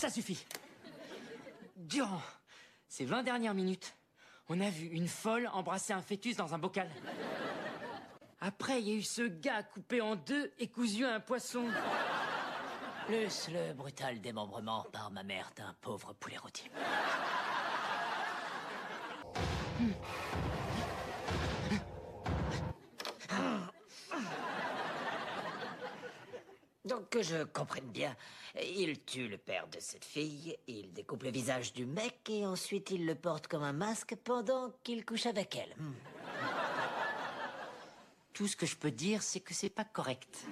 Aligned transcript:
Ça 0.00 0.08
suffit. 0.08 0.46
Durant 1.76 2.22
ces 2.88 3.04
20 3.04 3.22
dernières 3.22 3.52
minutes, 3.52 3.94
on 4.48 4.58
a 4.62 4.70
vu 4.70 4.86
une 4.86 5.08
folle 5.08 5.46
embrasser 5.52 5.92
un 5.92 6.00
fœtus 6.00 6.36
dans 6.38 6.54
un 6.54 6.58
bocal. 6.58 6.88
Après, 8.40 8.80
il 8.80 8.88
y 8.88 8.92
a 8.92 8.94
eu 8.94 9.02
ce 9.02 9.20
gars 9.20 9.62
coupé 9.62 10.00
en 10.00 10.16
deux 10.16 10.54
et 10.58 10.68
cousu 10.68 11.04
à 11.04 11.16
un 11.16 11.20
poisson. 11.20 11.66
Plus 13.08 13.50
le 13.50 13.74
brutal 13.74 14.22
démembrement 14.22 14.86
par 14.90 15.10
ma 15.10 15.22
mère 15.22 15.50
d'un 15.54 15.74
pauvre 15.82 16.14
poulet 16.14 16.38
rôti. 16.38 16.70
Donc 26.90 27.08
que 27.08 27.22
je 27.22 27.44
comprenne 27.44 27.86
bien, 27.86 28.16
il 28.60 29.04
tue 29.04 29.28
le 29.28 29.38
père 29.38 29.68
de 29.68 29.78
cette 29.78 30.04
fille, 30.04 30.56
il 30.66 30.92
découpe 30.92 31.22
le 31.22 31.30
visage 31.30 31.72
du 31.72 31.86
mec 31.86 32.28
et 32.28 32.44
ensuite 32.44 32.90
il 32.90 33.06
le 33.06 33.14
porte 33.14 33.46
comme 33.46 33.62
un 33.62 33.72
masque 33.72 34.16
pendant 34.24 34.72
qu'il 34.82 35.04
couche 35.04 35.26
avec 35.26 35.54
elle. 35.54 35.72
Hmm. 35.78 35.92
Tout 38.32 38.48
ce 38.48 38.56
que 38.56 38.66
je 38.66 38.74
peux 38.74 38.90
dire, 38.90 39.22
c'est 39.22 39.38
que 39.38 39.54
c'est 39.54 39.70
pas 39.70 39.84
correct. 39.84 40.48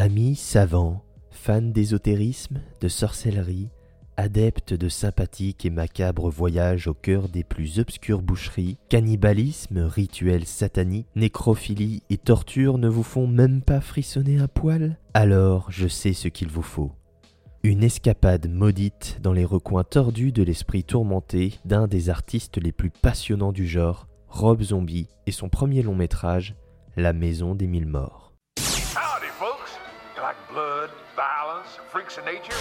Amis 0.00 0.34
savants, 0.34 1.02
fans 1.30 1.60
d'ésotérisme, 1.60 2.62
de 2.80 2.88
sorcellerie, 2.88 3.68
adeptes 4.16 4.72
de 4.72 4.88
sympathiques 4.88 5.66
et 5.66 5.70
macabres 5.70 6.30
voyages 6.30 6.86
au 6.86 6.94
cœur 6.94 7.28
des 7.28 7.44
plus 7.44 7.78
obscures 7.78 8.22
boucheries, 8.22 8.78
cannibalisme, 8.88 9.80
rituels 9.80 10.46
sataniques, 10.46 11.06
nécrophilie 11.16 12.02
et 12.08 12.16
torture 12.16 12.78
ne 12.78 12.88
vous 12.88 13.02
font 13.02 13.26
même 13.26 13.60
pas 13.60 13.82
frissonner 13.82 14.38
un 14.38 14.48
poil? 14.48 14.96
Alors 15.12 15.70
je 15.70 15.86
sais 15.86 16.14
ce 16.14 16.28
qu'il 16.28 16.48
vous 16.48 16.62
faut. 16.62 16.92
Une 17.62 17.84
escapade 17.84 18.48
maudite 18.48 19.18
dans 19.20 19.34
les 19.34 19.44
recoins 19.44 19.84
tordus 19.84 20.32
de 20.32 20.42
l'esprit 20.42 20.82
tourmenté 20.82 21.58
d'un 21.66 21.86
des 21.86 22.08
artistes 22.08 22.56
les 22.56 22.72
plus 22.72 22.88
passionnants 22.88 23.52
du 23.52 23.66
genre, 23.66 24.08
Rob 24.28 24.62
Zombie, 24.62 25.08
et 25.26 25.30
son 25.30 25.50
premier 25.50 25.82
long 25.82 25.94
métrage, 25.94 26.56
La 26.96 27.12
Maison 27.12 27.54
des 27.54 27.66
Mille 27.66 27.86
Morts. 27.86 28.29
Freaks 31.90 32.18
of 32.18 32.24
nature? 32.24 32.54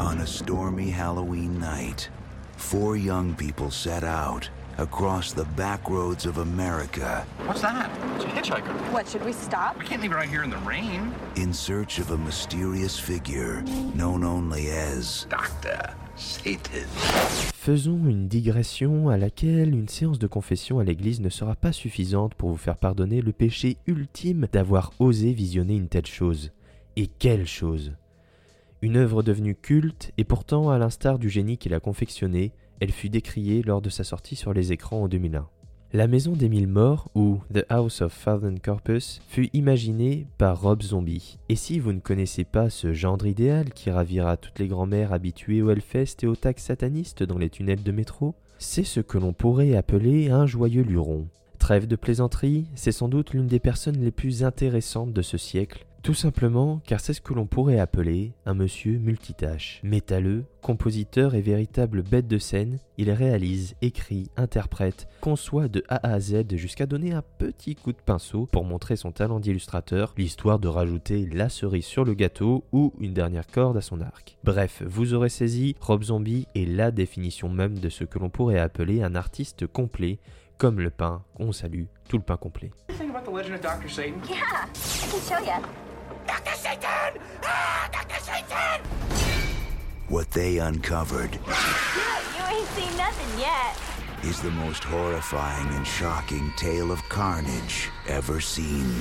On 0.00 0.18
a 0.18 0.26
stormy 0.26 0.90
Halloween 0.90 1.60
night, 1.60 2.08
four 2.56 2.96
young 2.96 3.36
people 3.36 3.70
set 3.70 4.02
out 4.02 4.50
across 4.78 5.32
the 5.32 5.44
back 5.56 5.88
roads 5.88 6.26
of 6.26 6.38
America 6.38 7.26
What's 7.46 7.62
that? 7.62 7.90
It's 8.16 8.24
a 8.24 8.28
hitchhiker. 8.28 8.72
What, 8.92 9.08
should 9.08 9.24
we 9.24 9.32
stop? 9.32 9.78
We 9.78 9.84
can't 9.86 10.02
leave 10.02 10.10
her 10.12 10.18
right 10.18 10.28
here 10.28 10.42
in 10.42 10.50
the 10.50 10.58
rain. 10.58 11.12
in 11.36 11.52
search 11.52 11.98
of 11.98 12.10
a 12.10 12.16
mysterious 12.18 12.98
figure 12.98 13.62
known 13.94 14.24
only 14.24 14.68
as 14.70 15.26
Doctor 15.28 15.78
Satan. 16.16 16.86
Faisons 17.54 18.00
une 18.06 18.28
digression 18.28 19.08
à 19.08 19.16
laquelle 19.16 19.74
une 19.74 19.88
séance 19.88 20.18
de 20.18 20.26
confession 20.26 20.78
à 20.78 20.84
l'église 20.84 21.20
ne 21.20 21.28
sera 21.28 21.54
pas 21.56 21.72
suffisante 21.72 22.34
pour 22.34 22.50
vous 22.50 22.56
faire 22.56 22.76
pardonner 22.76 23.20
le 23.20 23.32
péché 23.32 23.76
ultime 23.86 24.46
d'avoir 24.52 24.92
osé 24.98 25.32
visionner 25.32 25.76
une 25.76 25.88
telle 25.88 26.06
chose. 26.06 26.52
Et 26.96 27.08
quelle 27.08 27.46
chose 27.46 27.92
Une 28.82 28.96
œuvre 28.96 29.22
devenue 29.22 29.54
culte, 29.54 30.12
et 30.16 30.24
pourtant, 30.24 30.70
à 30.70 30.78
l'instar 30.78 31.18
du 31.18 31.28
génie 31.28 31.58
qui 31.58 31.68
l'a 31.68 31.80
confectionnée, 31.80 32.52
elle 32.80 32.92
fut 32.92 33.08
décriée 33.08 33.62
lors 33.62 33.80
de 33.80 33.90
sa 33.90 34.04
sortie 34.04 34.36
sur 34.36 34.52
les 34.52 34.72
écrans 34.72 35.02
en 35.02 35.08
2001. 35.08 35.48
La 35.92 36.08
Maison 36.08 36.32
des 36.32 36.48
Mille 36.48 36.66
Morts, 36.66 37.08
ou 37.14 37.38
The 37.54 37.64
House 37.68 38.02
of 38.02 38.12
Fallen 38.12 38.58
Corpus, 38.58 39.20
fut 39.28 39.48
imaginée 39.52 40.26
par 40.36 40.60
Rob 40.60 40.82
Zombie. 40.82 41.38
Et 41.48 41.56
si 41.56 41.78
vous 41.78 41.92
ne 41.92 42.00
connaissez 42.00 42.44
pas 42.44 42.70
ce 42.70 42.92
gendre 42.92 43.26
idéal 43.26 43.72
qui 43.72 43.90
ravira 43.90 44.36
toutes 44.36 44.58
les 44.58 44.66
grand-mères 44.66 45.12
habituées 45.12 45.62
au 45.62 45.70
Hellfest 45.70 46.16
et 46.22 46.26
aux 46.26 46.36
taxes 46.36 46.64
satanistes 46.64 47.22
dans 47.22 47.38
les 47.38 47.50
tunnels 47.50 47.84
de 47.84 47.92
métro, 47.92 48.34
c'est 48.58 48.84
ce 48.84 49.00
que 49.00 49.16
l'on 49.16 49.32
pourrait 49.32 49.76
appeler 49.76 50.28
un 50.28 50.44
joyeux 50.44 50.82
luron. 50.82 51.28
Trêve 51.58 51.86
de 51.86 51.96
plaisanterie, 51.96 52.66
c'est 52.74 52.92
sans 52.92 53.08
doute 53.08 53.32
l'une 53.32 53.46
des 53.46 53.60
personnes 53.60 54.02
les 54.02 54.10
plus 54.10 54.44
intéressantes 54.44 55.12
de 55.12 55.22
ce 55.22 55.38
siècle, 55.38 55.86
tout 56.06 56.14
simplement 56.14 56.80
car 56.86 57.00
c'est 57.00 57.14
ce 57.14 57.20
que 57.20 57.34
l'on 57.34 57.46
pourrait 57.46 57.80
appeler 57.80 58.32
un 58.44 58.54
monsieur 58.54 58.96
multitâche. 58.96 59.80
Métalleux, 59.82 60.44
compositeur 60.62 61.34
et 61.34 61.40
véritable 61.40 62.04
bête 62.04 62.28
de 62.28 62.38
scène, 62.38 62.78
il 62.96 63.10
réalise, 63.10 63.74
écrit, 63.82 64.30
interprète, 64.36 65.08
conçoit 65.20 65.66
de 65.66 65.82
A 65.88 66.08
à 66.08 66.20
Z 66.20 66.54
jusqu'à 66.54 66.86
donner 66.86 67.12
un 67.12 67.24
petit 67.38 67.74
coup 67.74 67.90
de 67.90 67.98
pinceau 67.98 68.46
pour 68.52 68.62
montrer 68.62 68.94
son 68.94 69.10
talent 69.10 69.40
d'illustrateur, 69.40 70.14
l'histoire 70.16 70.60
de 70.60 70.68
rajouter 70.68 71.26
la 71.26 71.48
cerise 71.48 71.86
sur 71.86 72.04
le 72.04 72.14
gâteau 72.14 72.62
ou 72.70 72.92
une 73.00 73.12
dernière 73.12 73.48
corde 73.48 73.76
à 73.76 73.80
son 73.80 74.00
arc. 74.00 74.38
Bref, 74.44 74.84
vous 74.86 75.12
aurez 75.12 75.28
saisi, 75.28 75.74
Rob 75.80 76.04
Zombie 76.04 76.46
est 76.54 76.66
la 76.66 76.92
définition 76.92 77.48
même 77.48 77.80
de 77.80 77.88
ce 77.88 78.04
que 78.04 78.20
l'on 78.20 78.30
pourrait 78.30 78.60
appeler 78.60 79.02
un 79.02 79.16
artiste 79.16 79.66
complet, 79.66 80.20
comme 80.56 80.78
le 80.78 80.90
pain 80.90 81.24
qu'on 81.34 81.50
salue, 81.50 81.86
tout 82.08 82.16
le 82.16 82.22
pain 82.22 82.36
complet. 82.36 82.70
Think 86.44 86.44
about 86.44 86.44
the 86.44 86.44
legend 86.44 86.44
of 86.44 86.44
Dr. 86.44 86.56
Satan? 86.56 87.20
Yeah, 87.42 87.88
I 87.92 88.04
can 88.04 88.20
show 88.22 88.36
you. 88.36 90.06
what 90.08 90.30
they 90.30 90.58
uncovered 90.58 91.34
You 91.34 92.56
ain't 92.56 92.68
seen 92.68 92.96
nothing 92.96 93.40
yet. 93.40 93.76
is 94.24 94.40
the 94.40 94.50
most 94.50 94.82
horrifying 94.84 95.68
and 95.74 95.86
shocking 95.86 96.52
tale 96.56 96.90
of 96.92 97.02
carnage 97.08 97.88
ever 98.08 98.40
seen. 98.40 98.92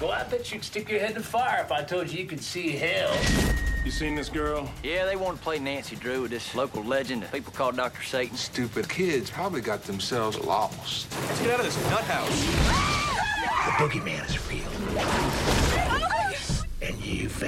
Well, 0.00 0.12
I 0.12 0.24
bet 0.24 0.50
you'd 0.52 0.64
stick 0.64 0.88
your 0.88 1.00
head 1.00 1.10
in 1.10 1.16
the 1.18 1.22
fire 1.22 1.62
if 1.62 1.70
I 1.72 1.82
told 1.82 2.10
you 2.10 2.20
you 2.20 2.26
could 2.26 2.42
see 2.42 2.70
hell. 2.70 3.14
You 3.84 3.90
seen 3.90 4.14
this 4.14 4.28
girl? 4.30 4.70
Yeah, 4.82 5.04
they 5.04 5.16
want 5.16 5.36
to 5.36 5.42
play 5.42 5.58
Nancy 5.58 5.96
Drew 5.96 6.22
with 6.22 6.30
this 6.30 6.54
local 6.54 6.82
legend 6.82 7.22
that 7.22 7.32
people 7.32 7.52
call 7.52 7.72
Dr. 7.72 8.02
Satan. 8.02 8.36
Stupid 8.36 8.88
kids 8.88 9.30
probably 9.30 9.60
got 9.60 9.82
themselves 9.84 10.38
lost. 10.40 11.12
Let's 11.28 11.40
get 11.42 11.50
out 11.52 11.60
of 11.60 11.66
this 11.66 11.90
nut 11.90 12.04
house. 12.04 12.40
The 13.66 13.72
boogeyman 13.82 14.24
is 14.28 14.38
real 14.48 15.53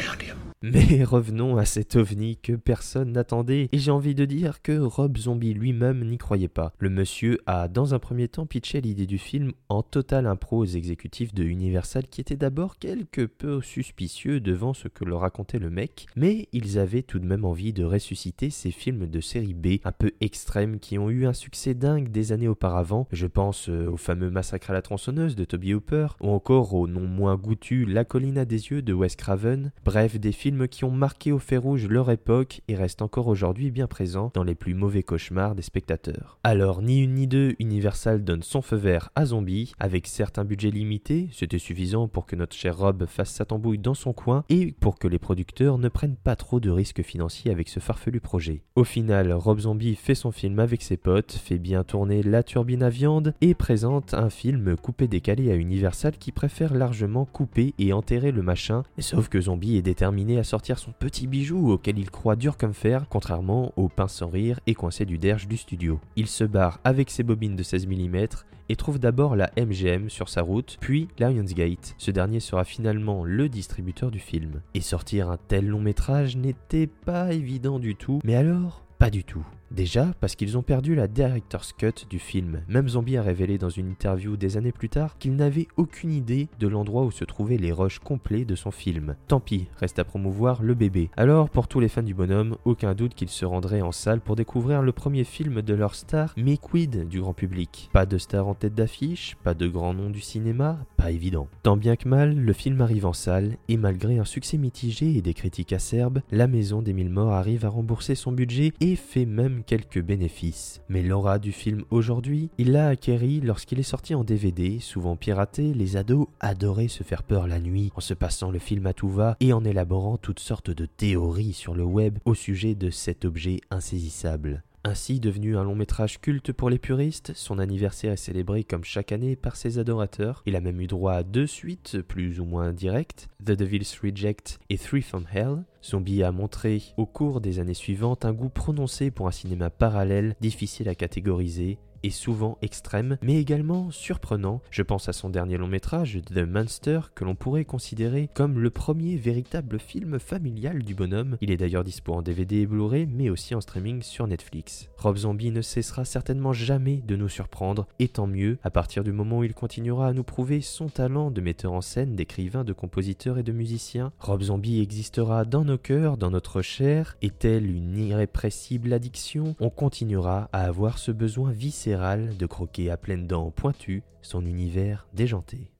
found 0.00 0.22
him. 0.22 0.45
Mais 0.72 1.04
revenons 1.04 1.56
à 1.56 1.65
cet 1.65 1.94
ovni 1.94 2.37
que 2.37 2.54
personne 2.54 3.12
n'attendait, 3.12 3.69
et 3.71 3.78
j'ai 3.78 3.93
envie 3.93 4.15
de 4.15 4.25
dire 4.25 4.62
que 4.62 4.77
Rob 4.78 5.16
Zombie 5.16 5.54
lui-même 5.54 6.04
n'y 6.04 6.19
croyait 6.19 6.49
pas. 6.49 6.72
Le 6.78 6.91
monsieur 6.91 7.38
a, 7.47 7.69
dans 7.69 7.94
un 7.94 8.00
premier 8.00 8.27
temps, 8.27 8.47
pitché 8.47 8.81
l'idée 8.81 9.06
du 9.06 9.19
film 9.19 9.53
en 9.69 9.82
total 9.82 10.27
impro 10.27 10.59
aux 10.59 10.65
exécutifs 10.65 11.34
de 11.34 11.44
Universal 11.44 12.09
qui 12.09 12.21
étaient 12.21 12.37
d'abord 12.37 12.78
quelque 12.78 13.27
peu 13.27 13.60
suspicieux 13.62 14.41
devant 14.41 14.74
ce 14.74 14.89
que 14.89 15.04
leur 15.04 15.21
racontait 15.21 15.60
le 15.60 15.71
mec, 15.71 16.07
mais 16.16 16.48
ils 16.53 16.78
avaient 16.78 17.03
tout 17.03 17.21
de 17.21 17.27
même 17.27 17.45
envie 17.45 17.72
de 17.72 17.84
ressusciter 17.84 18.51
ces 18.51 18.72
films 18.72 19.07
de 19.07 19.21
série 19.21 19.54
B 19.54 19.78
un 19.84 19.92
peu 19.92 20.12
extrêmes 20.21 20.80
qui 20.80 20.98
ont 20.98 21.10
eu 21.10 21.27
un 21.27 21.33
succès 21.33 21.74
dingue 21.74 22.10
des 22.10 22.33
années 22.33 22.48
auparavant. 22.48 23.07
Je 23.12 23.27
pense 23.27 23.69
euh, 23.69 23.89
au 23.89 23.97
fameux 23.97 24.30
Massacre 24.30 24.71
à 24.71 24.74
la 24.74 24.83
tronçonneuse 24.83 25.36
de 25.36 25.45
Toby 25.45 25.74
Hooper, 25.74 26.09
ou 26.21 26.30
encore 26.30 26.74
au 26.74 26.89
non 26.89 27.07
moins 27.07 27.36
goûtu 27.36 27.84
La 27.84 28.04
colline 28.04 28.39
à 28.39 28.45
des 28.45 28.71
yeux 28.71 28.83
de 28.83 28.92
Wes 28.92 29.15
Craven, 29.15 29.71
bref 29.84 30.19
des 30.19 30.33
films 30.33 30.55
qui 30.64 30.84
ont 30.84 30.91
marqué 30.91 31.32
au 31.32 31.38
fer 31.38 31.62
rouge 31.62 31.86
leur 31.88 32.10
époque 32.10 32.62
et 32.68 32.74
restent 32.74 33.03
encore 33.03 33.26
aujourd'hui 33.26 33.70
bien 33.70 33.86
présents 33.86 34.30
dans 34.32 34.44
les 34.44 34.54
plus 34.54 34.74
mauvais 34.74 35.03
cauchemars 35.03 35.54
des 35.54 35.62
spectateurs. 35.62 36.38
Alors, 36.42 36.80
ni 36.80 37.03
une 37.03 37.14
ni 37.14 37.26
deux, 37.26 37.54
Universal 37.58 38.24
donne 38.24 38.42
son 38.42 38.62
feu 38.62 38.76
vert 38.76 39.10
à 39.14 39.26
Zombie, 39.26 39.74
avec 39.78 40.06
certes 40.06 40.38
un 40.38 40.44
budget 40.44 40.70
limité, 40.70 41.28
c'était 41.32 41.58
suffisant 41.58 42.08
pour 42.08 42.24
que 42.24 42.36
notre 42.36 42.56
cher 42.56 42.78
Rob 42.78 43.04
fasse 43.06 43.32
sa 43.32 43.44
tambouille 43.44 43.78
dans 43.78 43.94
son 43.94 44.14
coin 44.14 44.44
et 44.48 44.72
pour 44.72 44.98
que 44.98 45.08
les 45.08 45.18
producteurs 45.18 45.78
ne 45.78 45.88
prennent 45.88 46.16
pas 46.16 46.36
trop 46.36 46.60
de 46.60 46.70
risques 46.70 47.02
financiers 47.02 47.50
avec 47.50 47.68
ce 47.68 47.80
farfelu 47.80 48.20
projet. 48.20 48.62
Au 48.76 48.84
final, 48.84 49.32
Rob 49.32 49.60
Zombie 49.60 49.94
fait 49.94 50.14
son 50.14 50.30
film 50.30 50.59
avec 50.59 50.82
ses 50.82 50.97
potes, 50.97 51.32
fait 51.32 51.59
bien 51.59 51.84
tourner 51.84 52.22
la 52.22 52.42
turbine 52.42 52.82
à 52.82 52.88
viande 52.88 53.34
et 53.41 53.54
présente 53.54 54.14
un 54.14 54.30
film 54.30 54.76
coupé-décalé 54.76 55.50
à 55.50 55.56
Universal 55.56 56.16
qui 56.18 56.32
préfère 56.32 56.74
largement 56.74 57.24
couper 57.24 57.74
et 57.78 57.92
enterrer 57.92 58.32
le 58.32 58.42
machin, 58.42 58.84
sauf 58.98 59.28
que 59.28 59.41
Zombie 59.41 59.76
est 59.76 59.82
déterminé 59.82 60.35
à 60.38 60.44
sortir 60.44 60.78
son 60.78 60.92
petit 60.92 61.27
bijou 61.27 61.71
auquel 61.71 61.98
il 61.98 62.10
croit 62.10 62.36
dur 62.36 62.56
comme 62.56 62.74
fer, 62.74 63.06
contrairement 63.09 63.72
au 63.77 63.88
pince 63.88 64.15
sans 64.15 64.28
rire 64.28 64.60
et 64.66 64.74
coincé 64.74 65.04
du 65.04 65.18
derge 65.18 65.48
du 65.48 65.56
studio. 65.56 66.00
Il 66.16 66.27
se 66.27 66.44
barre 66.44 66.80
avec 66.84 67.10
ses 67.10 67.22
bobines 67.22 67.56
de 67.56 67.62
16 67.62 67.86
mm 67.86 68.27
et 68.68 68.77
trouve 68.77 68.98
d'abord 68.98 69.36
la 69.36 69.50
MGM 69.56 70.09
sur 70.09 70.28
sa 70.28 70.42
route, 70.42 70.77
puis 70.80 71.09
Lionsgate. 71.18 71.94
Ce 71.98 72.10
dernier 72.10 72.41
sera 72.41 72.65
finalement 72.65 73.24
le 73.24 73.48
distributeur 73.48 74.10
du 74.10 74.18
film. 74.18 74.60
Et 74.74 74.80
sortir 74.80 75.30
un 75.30 75.38
tel 75.48 75.66
long 75.66 75.80
métrage 75.80 76.36
n'était 76.36 76.86
pas 76.86 77.33
évident 77.33 77.78
du 77.78 77.94
tout, 77.94 78.21
mais 78.24 78.34
alors 78.34 78.83
pas 78.98 79.10
du 79.10 79.24
tout. 79.24 79.47
Déjà 79.71 80.15
parce 80.21 80.36
qu'ils 80.36 80.57
ont 80.57 80.63
perdu 80.63 80.95
la 80.95 81.09
director's 81.09 81.72
cut 81.72 82.07
du 82.09 82.18
film. 82.18 82.63
Même 82.68 82.89
Zombie 82.89 83.16
a 83.16 83.22
révélé 83.22 83.59
dans 83.59 83.68
une 83.68 83.89
interview 83.89 84.36
des 84.36 84.57
années 84.57 84.72
plus 84.72 84.89
tard 84.89 85.18
qu'il 85.18 85.34
n'avait 85.34 85.68
aucune 85.77 86.13
idée 86.13 86.48
de 86.60 86.68
l'endroit 86.68 87.04
où 87.04 87.10
se 87.10 87.24
trouvaient 87.24 87.57
les 87.57 87.72
rushs 87.72 87.98
complets 87.98 88.45
de 88.45 88.54
son 88.54 88.71
film. 88.71 89.16
Tant 89.28 89.41
pis, 89.41 89.68
reste 89.78 89.98
à 89.98 90.04
promouvoir 90.04 90.63
le 90.63 90.74
bébé. 90.74 91.10
Alors 91.16 91.51
pour 91.51 91.68
tous 91.68 91.80
les 91.80 91.89
fans 91.89 92.03
du 92.03 92.15
bonhomme, 92.15 92.57
aucun 92.65 92.95
doute 92.95 93.15
qu'ils 93.15 93.28
se 93.28 93.45
rendraient 93.45 93.83
en 93.83 93.92
salle 93.92 94.21
pour 94.21 94.36
découvrir 94.36 94.83
le 94.83 94.92
premier 94.92 95.24
film 95.24 95.63
de 95.63 95.74
leur 95.74 95.95
star, 95.95 96.33
mais 96.36 96.57
quid 96.57 97.09
du 97.09 97.21
grand 97.21 97.34
public 97.34 97.91
Pas 97.92 98.07
de 98.07 98.19
star 98.19 98.47
en 98.47 98.54
tête 98.54 98.74
d'affiche, 98.74 99.36
pas 99.42 99.54
de 99.54 99.66
grand 99.66 99.95
nom 99.95 100.10
du 100.10 100.21
cinéma, 100.21 100.78
pas 100.97 101.10
évident. 101.10 101.48
Tant 101.62 101.77
bien 101.77 101.97
que 101.97 102.09
mal, 102.09 102.36
le 102.36 102.53
film 102.53 102.80
arrive 102.80 103.07
en 103.07 103.12
salle 103.12 103.57
et 103.69 103.77
malgré 103.77 104.19
un 104.19 104.24
succès 104.24 104.59
mitigé 104.59 105.16
et 105.16 105.22
des 105.22 105.34
critiques 105.34 105.72
acerbes, 105.72 106.21
la 106.30 106.47
maison 106.47 106.83
des 106.83 106.92
mille 106.92 107.10
morts 107.10 107.33
arrive 107.33 107.65
à 107.65 107.69
rembourser 107.69 108.15
son 108.15 108.33
budget 108.33 108.72
et 108.80 108.97
fait 108.97 109.27
même 109.27 109.55
quelques 109.64 110.03
bénéfices. 110.03 110.80
Mais 110.88 111.03
l'aura 111.03 111.38
du 111.38 111.53
film 111.53 111.84
aujourd'hui, 111.91 112.50
il 112.58 112.72
l'a 112.72 112.88
acquéri 112.88 113.41
lorsqu'il 113.41 113.78
est 113.78 113.82
sorti 113.82 114.14
en 114.14 114.24
DVD, 114.24 114.78
souvent 114.80 115.16
piraté, 115.16 115.74
les 115.74 115.97
ados 115.97 116.26
adoraient 116.41 116.88
se 116.88 117.03
faire 117.03 117.22
peur 117.22 117.47
la 117.47 117.60
nuit 117.60 117.92
en 117.97 118.00
se 118.00 118.14
passant 118.14 118.50
le 118.50 118.58
film 118.58 118.86
à 118.86 118.92
tout 118.92 119.08
va 119.08 119.36
et 119.41 119.53
en 119.53 119.64
élaborant 119.64 120.16
toutes 120.16 120.41
sortes 120.41 120.70
de 120.70 120.86
théories 120.86 121.53
sur 121.53 121.74
le 121.74 121.84
web 121.84 122.18
au 122.24 122.34
sujet 122.34 122.74
de 122.74 122.91
cet 122.91 123.24
objet 123.24 123.60
insaisissable. 123.70 124.62
Ainsi 124.88 125.18
devenu 125.18 125.56
un 125.56 125.65
long 125.65 125.74
métrage 125.74 126.21
culte 126.21 126.53
pour 126.53 126.71
les 126.71 126.78
puristes, 126.78 127.33
son 127.34 127.59
anniversaire 127.59 128.12
est 128.12 128.16
célébré 128.16 128.62
comme 128.62 128.84
chaque 128.84 129.10
année 129.10 129.34
par 129.34 129.56
ses 129.56 129.80
adorateurs. 129.80 130.44
Il 130.47 130.54
a 130.54 130.60
même 130.60 130.80
eu 130.80 130.86
droit 130.86 131.15
à 131.15 131.22
deux 131.24 131.48
suites, 131.48 132.00
plus 132.03 132.38
ou 132.38 132.44
moins 132.44 132.72
directes, 132.72 133.27
The 133.44 133.50
Devil's 133.50 133.98
Reject 134.00 134.60
et 134.71 134.78
Three 134.78 135.03
from 135.03 135.27
Hell. 135.34 135.65
Zombie 135.83 136.22
a 136.22 136.30
montré 136.30 136.84
au 136.97 137.04
cours 137.04 137.41
des 137.41 137.59
années 137.59 137.74
suivantes 137.74 138.24
un 138.24 138.33
goût 138.33 138.48
prononcé 138.48 139.10
pour 139.10 139.27
un 139.27 139.33
cinéma 139.33 139.71
parallèle, 139.71 140.36
difficile 140.41 140.88
à 140.88 140.94
catégoriser, 140.94 141.78
souvent 142.10 142.58
extrême, 142.62 143.18
mais 143.22 143.41
également 143.41 143.91
surprenant. 143.91 144.60
Je 144.70 144.82
pense 144.82 145.08
à 145.08 145.12
son 145.12 145.30
dernier 145.30 145.56
long 145.56 145.66
métrage, 145.66 146.20
The 146.26 146.47
Monster, 146.47 147.00
que 147.14 147.24
l'on 147.24 147.34
pourrait 147.34 147.64
considérer 147.64 148.28
comme 148.34 148.58
le 148.58 148.70
premier 148.70 149.16
véritable 149.16 149.78
film 149.78 150.18
familial 150.18 150.82
du 150.82 150.94
bonhomme. 150.94 151.36
Il 151.41 151.50
est 151.50 151.56
d'ailleurs 151.56 151.84
dispo 151.84 152.12
en 152.12 152.22
DVD 152.22 152.62
et 152.62 152.66
Blu-ray, 152.66 153.06
mais 153.06 153.30
aussi 153.30 153.54
en 153.54 153.60
streaming 153.60 154.03
sur 154.03 154.26
Netflix. 154.26 154.88
Rob 154.98 155.16
Zombie 155.16 155.50
ne 155.50 155.62
cessera 155.62 156.04
certainement 156.04 156.53
jamais 156.53 157.03
de 157.06 157.16
nous 157.16 157.28
surprendre, 157.28 157.86
et 157.98 158.09
tant 158.09 158.26
mieux, 158.26 158.59
à 158.62 158.70
partir 158.70 159.04
du 159.04 159.12
moment 159.12 159.38
où 159.38 159.44
il 159.44 159.54
continuera 159.54 160.09
à 160.09 160.12
nous 160.12 160.24
prouver 160.24 160.60
son 160.60 160.88
talent 160.88 161.30
de 161.30 161.41
metteur 161.41 161.72
en 161.72 161.80
scène, 161.80 162.14
d'écrivain, 162.14 162.64
de 162.64 162.72
compositeur 162.72 163.38
et 163.38 163.42
de 163.42 163.52
musicien. 163.52 164.12
Rob 164.20 164.42
Zombie 164.42 164.80
existera 164.80 165.44
dans 165.44 165.64
nos 165.64 165.78
cœurs, 165.78 166.16
dans 166.16 166.30
notre 166.30 166.62
chair, 166.62 167.16
et 167.22 167.30
telle 167.30 167.70
une 167.70 167.97
irrépressible 167.97 168.92
addiction, 168.92 169.54
on 169.60 169.70
continuera 169.70 170.48
à 170.52 170.62
avoir 170.62 170.98
ce 170.98 171.10
besoin 171.10 171.50
viscéral 171.50 171.96
de 171.97 172.47
croquer 172.47 172.91
à 172.91 172.97
pleines 172.97 173.27
dents 173.27 173.51
pointues 173.51 174.03
son 174.22 174.45
univers 174.45 175.07
déjanté. 175.15 175.71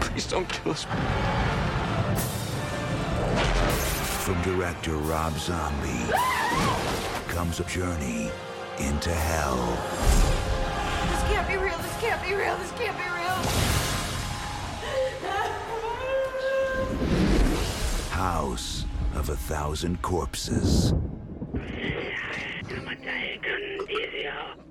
Please 0.00 0.26
don't 0.28 0.48
kill 0.48 0.72
us. 0.72 0.86
From 4.22 4.40
director 4.42 4.96
Rob 5.08 5.36
Zombie 5.38 6.12
comes 7.28 7.60
a 7.60 7.64
journey 7.64 8.30
into 8.78 9.10
hell. 9.10 9.56
This 11.10 11.22
can't 11.32 11.48
be 11.48 11.56
real. 11.56 11.76
This 11.78 11.96
can't 12.00 12.22
be 12.22 12.34
real. 12.34 12.56
This 12.58 12.72
can't 12.72 12.96
be 12.96 13.04
real. 13.04 13.83
Of 19.24 19.30
a 19.30 19.36
Thousand 19.36 20.02
Corpses. 20.02 20.92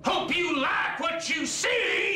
Hope 0.06 0.36
you 0.36 0.62
like 0.62 1.00
what 1.00 1.28
you 1.28 1.48
see! 1.48 2.13